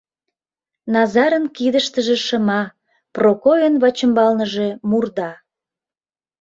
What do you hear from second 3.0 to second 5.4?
Прокойын вачымбалныже мурда.